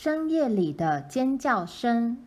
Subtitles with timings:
[0.00, 2.18] 深夜里的尖叫声。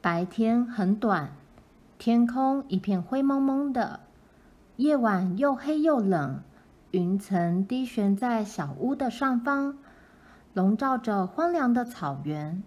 [0.00, 1.32] 白天很短，
[1.98, 3.98] 天空一片灰蒙蒙的，
[4.76, 6.40] 夜晚又黑又冷，
[6.92, 9.76] 云层低悬在小屋的上方，
[10.52, 12.62] 笼罩着荒凉的草原。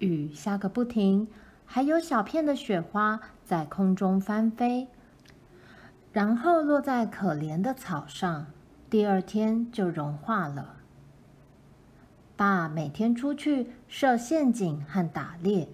[0.00, 1.26] 雨下个不停，
[1.64, 4.86] 还有小片的雪花在空中翻飞，
[6.12, 8.48] 然后落在可怜的草上，
[8.90, 10.74] 第二天就融化了。
[12.38, 15.68] 爸每天出去设陷阱和打猎。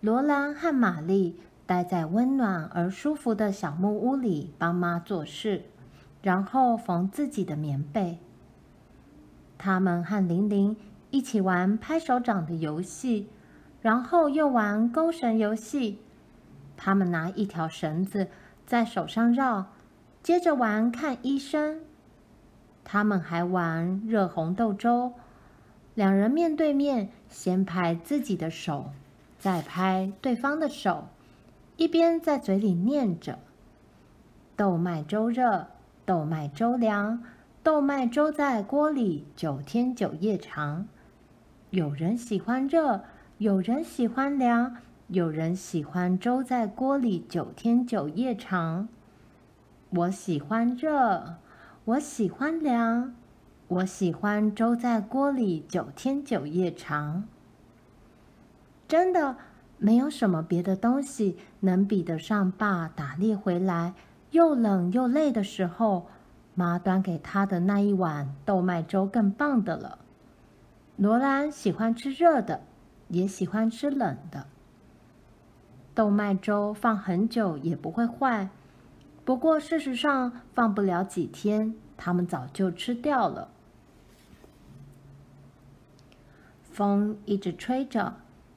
[0.00, 5.62] 罗兰和玛丽待在温暖而舒服的小木屋里，帮妈做事，
[6.22, 8.18] 然后缝自己的棉被。
[9.56, 10.76] 他们和玲玲
[11.12, 13.28] 一起玩拍手掌的游戏，
[13.80, 16.00] 然后又玩钩绳游戏。
[16.76, 18.26] 他们拿一条绳子
[18.66, 19.66] 在手上绕，
[20.20, 21.78] 接着玩看医生。
[22.82, 25.12] 他们还玩热红豆粥。
[26.00, 28.86] 两人面对面，先拍自己的手，
[29.38, 31.08] 再拍对方的手，
[31.76, 33.38] 一边在嘴里念着
[34.56, 35.66] ：“豆麦粥热，
[36.06, 37.22] 豆麦粥凉，
[37.62, 40.88] 豆麦粥在锅里九天九夜长。
[41.68, 43.02] 有人喜欢热，
[43.36, 44.78] 有人喜欢凉，
[45.08, 48.88] 有人喜欢粥在锅里九天九夜长。
[49.90, 51.36] 我喜欢热，
[51.84, 53.14] 我喜欢凉。”
[53.70, 57.22] 我喜欢粥在锅里九天九夜长。
[58.88, 59.36] 真的
[59.78, 63.94] 没有什么别的东西能比得上爸打猎回来
[64.32, 66.08] 又冷又累的时候，
[66.56, 70.00] 妈端给他的那一碗豆麦粥更棒的了。
[70.96, 72.62] 罗兰喜欢吃热的，
[73.06, 74.48] 也喜欢吃冷的。
[75.94, 78.48] 豆麦粥放很久也不会坏，
[79.24, 83.48] 不过事实上放不了几天，他们早就吃掉了。
[86.80, 88.14] 风一直吹着，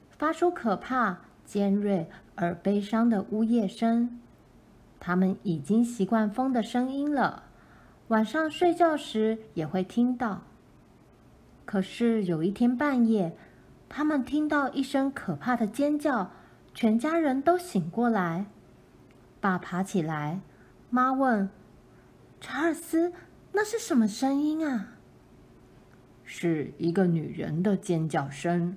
[0.08, 4.18] 发出可怕、尖锐而悲伤的呜咽声。
[4.98, 7.42] 他们已经习惯风的声音了，
[8.08, 10.40] 晚上睡觉时也会听到。
[11.66, 13.36] 可是有一天半夜，
[13.90, 16.30] 他们听到一声可怕的尖叫，
[16.72, 18.46] 全家人都醒过来。
[19.38, 20.40] 爸爬起来，
[20.88, 21.50] 妈问
[22.40, 23.12] ：“查尔斯，
[23.52, 24.92] 那是什么声音啊？”
[26.24, 28.76] 是一个女人的尖叫声。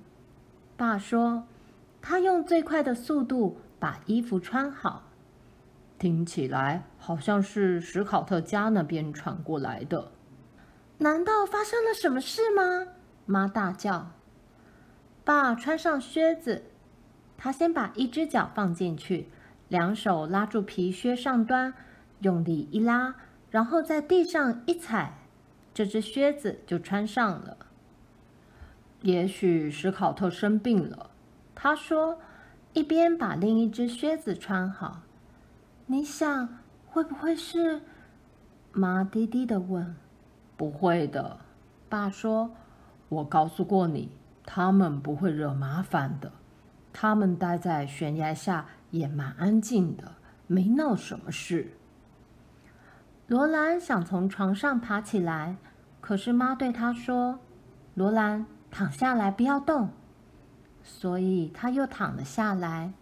[0.76, 1.44] 爸说，
[2.00, 5.04] 他用最快的速度把衣服穿好，
[5.98, 10.12] 听起来好像是史考特家那边传过来的。
[10.98, 12.88] 难道发生了什么事吗？
[13.26, 14.12] 妈大叫。
[15.24, 16.64] 爸穿上靴子，
[17.36, 19.28] 他先把一只脚放进去，
[19.68, 21.74] 两手拉住皮靴上端，
[22.20, 23.14] 用力一拉，
[23.50, 25.18] 然后在地上一踩。
[25.78, 27.56] 这只靴子就穿上了。
[29.02, 31.10] 也许史考特生病了，
[31.54, 32.18] 他说，
[32.72, 35.02] 一边把另一只靴子穿好。
[35.86, 36.48] 你想，
[36.88, 37.80] 会不会是？
[38.72, 39.94] 妈低低地问。
[40.56, 41.38] 不会的，
[41.88, 42.50] 爸说。
[43.08, 44.10] 我告诉过你，
[44.44, 46.32] 他们不会惹麻烦的。
[46.92, 50.16] 他们待在悬崖下也蛮安静的，
[50.48, 51.70] 没闹什么事。
[53.28, 55.56] 罗兰想从床上爬起来，
[56.00, 57.38] 可是妈对她说
[57.92, 59.90] ：“罗兰，躺下来，不要动。”
[60.82, 62.94] 所以她又躺了下来。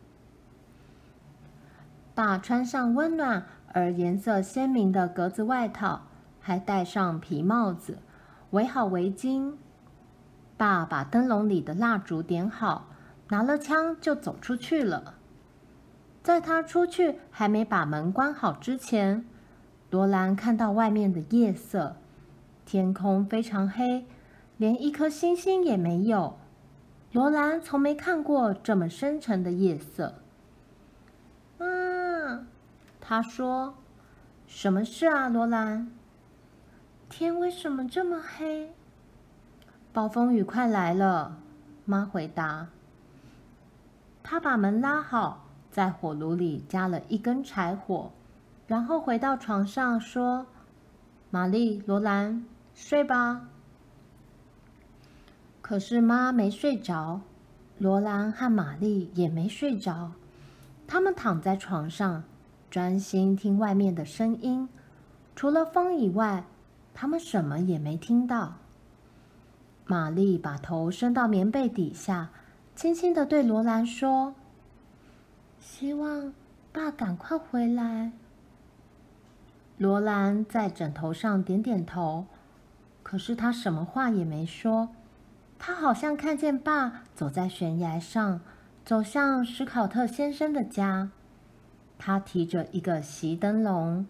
[2.12, 6.02] 爸穿上温暖而颜色鲜明的格子外套，
[6.40, 7.98] 还戴上皮帽子，
[8.50, 9.54] 围好围巾。
[10.56, 12.88] 爸把灯笼里的蜡烛点好，
[13.28, 15.14] 拿了枪就走出去了。
[16.24, 19.24] 在他出去还没把门关好之前，
[19.96, 21.96] 罗兰看到外面的夜色，
[22.66, 24.04] 天空非常黑，
[24.58, 26.36] 连一颗星星也没有。
[27.12, 30.16] 罗兰从没看过这么深沉的夜色。
[31.56, 32.46] 妈，
[33.00, 33.76] 他说
[34.46, 35.90] ：“什么事啊，罗兰？
[37.08, 38.74] 天为什么这么黑？”
[39.94, 41.38] 暴风雨快来了，
[41.86, 42.66] 妈回答。
[44.22, 48.10] 他把门拉好，在火炉里加了一根柴火。
[48.66, 50.46] 然后回到床上说
[51.30, 53.48] ：“玛丽、罗兰，睡吧。”
[55.62, 57.20] 可是妈没睡着，
[57.78, 60.12] 罗兰和玛丽也没睡着。
[60.86, 62.24] 他们躺在床上，
[62.70, 64.68] 专心听外面的声音。
[65.34, 66.44] 除了风以外，
[66.94, 68.54] 他们什么也没听到。
[69.86, 72.30] 玛丽把头伸到棉被底下，
[72.74, 74.34] 轻轻的对罗兰说
[75.60, 76.32] ：“希望
[76.72, 78.12] 爸赶快回来。”
[79.78, 82.24] 罗兰在枕头上点点头，
[83.02, 84.88] 可是他什么话也没说。
[85.58, 88.40] 他好像看见爸走在悬崖上，
[88.84, 91.10] 走向史考特先生的家。
[91.98, 94.06] 他提着一个席灯笼，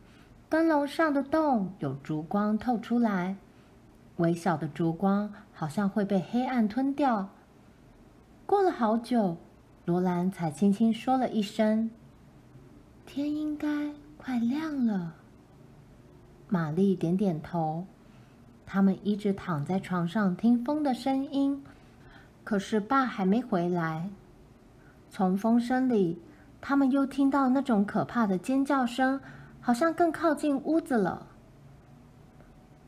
[0.49, 3.37] 灯笼上的洞有烛光透出来，
[4.19, 7.31] 微小的烛光好像会被黑暗吞掉。
[8.45, 9.37] 过了好久，
[9.85, 11.91] 罗兰才轻轻说了一声
[13.05, 15.15] ：“天应该快亮了。”
[16.49, 17.85] 玛丽点点头。
[18.65, 21.63] 他们一直躺在床上听风的声音，
[22.43, 24.11] 可是爸还没回来。
[25.09, 26.21] 从风声里，
[26.61, 29.21] 他们又听到那种可怕的尖叫声，
[29.61, 31.27] 好像更靠近屋子了。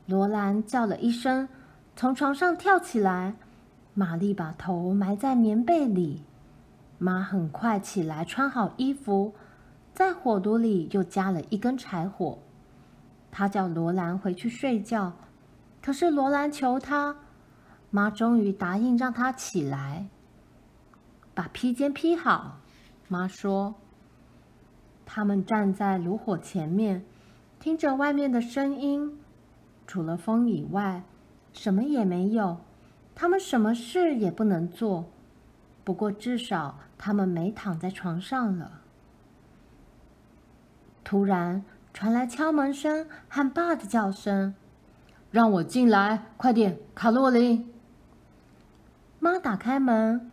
[0.05, 1.47] 罗兰叫了一声，
[1.95, 3.35] 从床上跳起来。
[3.93, 6.23] 玛丽把头埋在棉被里。
[6.97, 9.33] 妈很快起来，穿好衣服，
[9.93, 12.37] 在火炉里又加了一根柴火。
[13.31, 15.13] 他叫罗兰回去睡觉。
[15.81, 17.15] 可是罗兰求他，
[17.89, 20.07] 妈终于答应让他起来，
[21.33, 22.59] 把披肩披好。
[23.07, 23.75] 妈说
[25.05, 27.05] ：“他们站在炉火前面，
[27.59, 29.19] 听着外面的声音，
[29.87, 31.03] 除了风以外，
[31.53, 32.57] 什么也没有。
[33.15, 35.05] 他们什么事也不能做。
[35.83, 38.81] 不过至少他们没躺在床上了。”
[41.03, 44.53] 突然传来敲门声和爸的叫声。
[45.31, 47.71] 让我进来，快点，卡洛琳。
[49.19, 50.31] 妈打开门，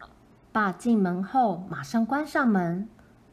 [0.53, 2.89] 爸进门后马上关上门。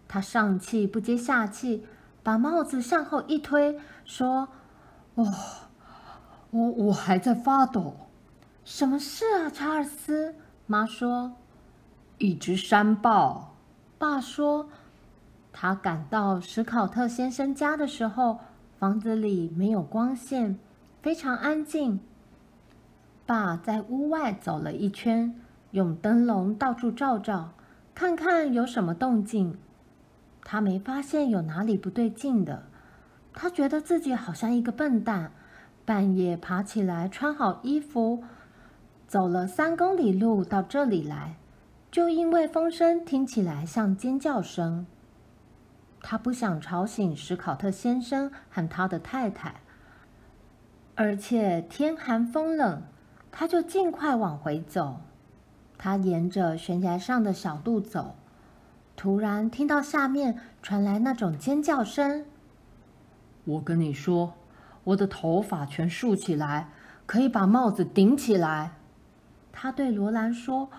[0.07, 1.85] 他上气不接下气，
[2.21, 4.49] 把帽子向后一推，说
[5.15, 5.25] ：“哦，
[6.51, 7.95] 我我还在发抖。
[8.65, 10.35] 什么事啊，查尔斯？”
[10.67, 11.33] 妈说
[12.19, 13.55] ：“一只山豹。”
[13.97, 14.69] 爸说
[15.53, 18.39] ：“他赶到史考特先生家的时候，
[18.77, 20.59] 房子里没有光线。”
[21.03, 21.99] 非常安静。
[23.25, 25.35] 爸在屋外走了一圈，
[25.71, 27.51] 用灯笼到处照照，
[27.93, 29.57] 看看有什么动静。
[30.45, 32.63] 他没发现有哪里不对劲的。
[33.33, 35.33] 他觉得自己好像一个笨蛋，
[35.83, 38.23] 半夜爬起来，穿好衣服，
[39.05, 41.35] 走了三公里路到这里来，
[41.91, 44.85] 就因为风声听起来像尖叫声。
[46.03, 49.55] 他不想吵醒史考特先生和他的太太。
[50.93, 52.83] 而且天寒风冷，
[53.31, 55.01] 他就尽快往回走。
[55.75, 58.15] 他沿着悬崖上的小路走，
[58.95, 62.25] 突然听到下面传来那种尖叫声。
[63.45, 64.33] 我跟你说，
[64.83, 66.69] 我的头发全竖起来，
[67.05, 68.73] 可以把帽子顶起来。
[69.51, 70.69] 他对罗兰说：“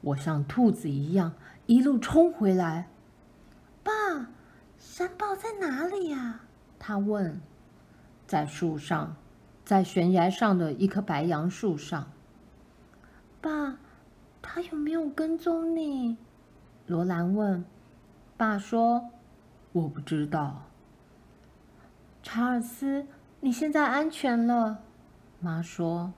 [0.00, 1.32] 我像兔子一样
[1.66, 2.86] 一路冲回来。”
[4.94, 6.40] 爸，山豹在哪里呀？
[6.78, 7.40] 他问。
[8.28, 9.16] 在树上。
[9.64, 12.12] 在悬崖上的一棵白杨树上，
[13.40, 13.78] 爸，
[14.42, 16.18] 他有没有跟踪你？
[16.86, 17.64] 罗兰问。
[18.36, 19.08] 爸说
[19.72, 20.64] ：“我不知道。”
[22.22, 23.06] 查尔斯，
[23.40, 24.82] 你现在安全了。
[25.40, 26.12] 妈说：“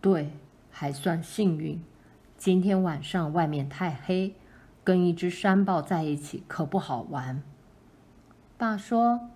[0.00, 0.32] 对，
[0.70, 1.84] 还算幸运。
[2.38, 4.34] 今天晚上外面太黑，
[4.82, 7.42] 跟一只山豹在一起可不好玩。”
[8.56, 9.28] 爸说：“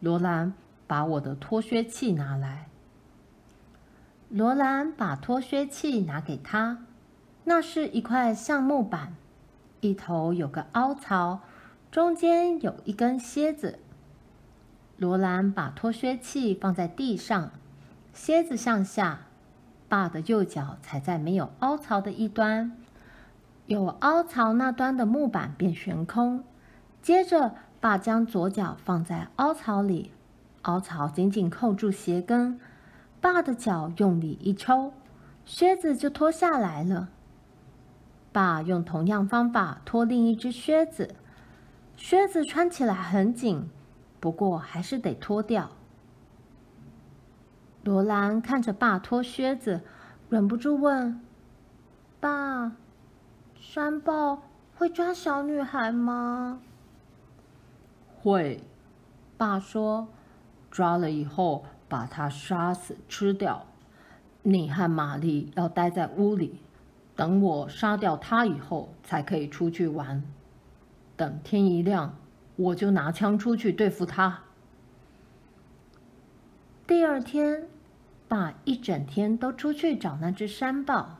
[0.00, 0.54] 罗兰。”
[0.88, 2.66] 把我的脱靴器拿来。
[4.30, 6.78] 罗兰把脱靴器拿给他，
[7.44, 9.14] 那是一块橡木板，
[9.82, 11.40] 一头有个凹槽，
[11.90, 13.80] 中间有一根楔子。
[14.96, 17.50] 罗兰把脱靴器放在地上，
[18.14, 19.26] 楔子向下，
[19.90, 22.78] 爸的右脚踩在没有凹槽的一端，
[23.66, 26.42] 有凹槽那端的木板便悬空。
[27.02, 30.12] 接着，爸将左脚放在凹槽里。
[30.62, 32.60] 凹槽紧紧扣住鞋跟，
[33.20, 34.92] 爸的脚用力一抽，
[35.44, 37.08] 靴子就脱下来了。
[38.32, 41.14] 爸用同样方法脱另一只靴子，
[41.96, 43.70] 靴子穿起来很紧，
[44.20, 45.70] 不过还是得脱掉。
[47.84, 49.80] 罗兰看着爸脱靴子，
[50.28, 51.18] 忍不住问
[52.20, 52.72] ：“爸，
[53.54, 54.42] 山豹
[54.76, 56.60] 会抓小女孩吗
[58.30, 58.62] ？”“会。”
[59.36, 60.08] 爸说。
[60.70, 63.64] 抓了以后，把它杀死吃掉。
[64.42, 66.60] 你和玛丽要待在屋里，
[67.16, 70.22] 等我杀掉它以后，才可以出去玩。
[71.16, 72.14] 等天一亮，
[72.56, 74.40] 我就拿枪出去对付它。
[76.86, 77.66] 第二天，
[78.28, 81.16] 爸一整天都出去找那只山豹。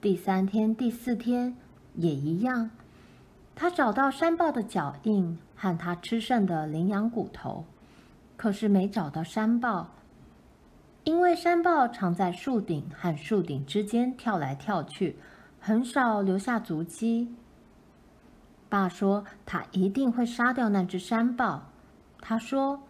[0.00, 1.56] 第三天、第四天
[1.94, 2.70] 也一样，
[3.54, 7.66] 他找到山豹的脚印和它吃剩的羚羊骨头。
[8.36, 9.90] 可是没找到山豹，
[11.02, 15.18] 因为山豹常在树顶和树顶之间跳来跳去，
[15.58, 17.34] 很少留下足迹。
[18.68, 21.64] 爸说他一定会杀掉那只山豹。
[22.20, 22.80] 他说：“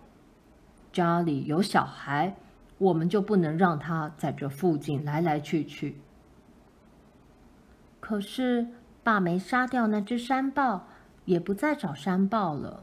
[0.92, 2.34] 家里有小孩，
[2.76, 5.98] 我们就不能让他在这附近来来去去。”
[8.00, 8.66] 可是
[9.02, 10.88] 爸没杀掉那只山豹，
[11.28, 12.82] 也不再找山豹了。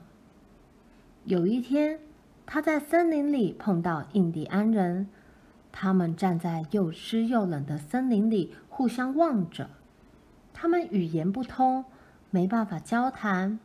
[1.23, 1.99] 有一天，
[2.45, 5.09] 他在森林里碰到印第安人，
[5.71, 9.71] 他们站在又湿又冷的森林里，互相望着。
[10.53, 11.85] 他们语言不通，
[12.29, 13.57] 没办法交谈。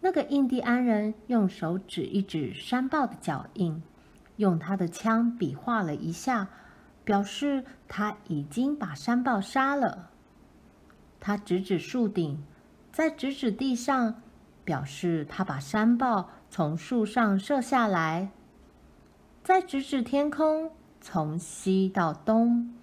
[0.00, 3.82] 那个印第安人用手指一指山豹的脚印，
[4.36, 6.48] 用他的枪比划了一下，
[7.04, 10.10] 表示他已经把山豹杀了。
[11.18, 12.40] 他指指树顶，
[13.00, 14.20] 再指指地上，
[14.62, 18.28] 表示他把山豹从树上射下来，
[19.42, 22.74] 再指指天空，从西到东，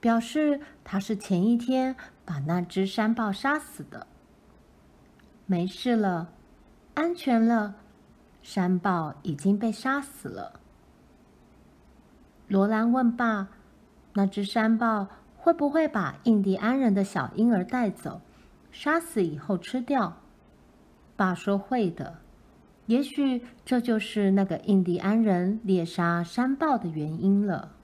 [0.00, 4.06] 表示他是前一天把那只山豹杀死的。
[5.44, 6.32] 没事了，
[6.94, 7.74] 安全了，
[8.40, 10.58] 山豹已经被杀死了。
[12.48, 13.48] 罗兰问爸
[14.16, 18.22] ：“那只山豹会不会把印第安人的小婴儿带走，
[18.70, 20.18] 杀死以后吃掉？”
[21.16, 22.18] 爸说：“会的。”
[22.90, 27.76] 也许这就是那个印第安人猎杀山豹的原因了。